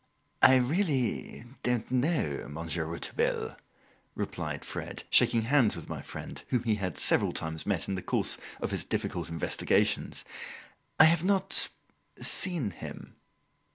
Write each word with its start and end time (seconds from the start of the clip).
"I 0.41 0.55
really 0.55 1.45
don't 1.61 1.91
know, 1.91 2.47
Monsieur 2.49 2.85
Rouletabille," 2.85 3.55
replied 4.15 4.65
Fred, 4.65 5.03
shaking 5.11 5.43
hands 5.43 5.75
with 5.75 5.89
my 5.89 6.01
friend, 6.01 6.41
whom 6.47 6.63
he 6.63 6.73
had 6.73 6.97
several 6.97 7.33
times 7.33 7.67
met 7.67 7.87
in 7.87 7.93
the 7.93 8.01
course 8.01 8.39
of 8.59 8.71
his 8.71 8.83
difficult 8.83 9.29
investigations. 9.29 10.25
"I 10.99 11.03
have 11.03 11.23
not 11.23 11.69
seen 12.19 12.71
him." 12.71 13.15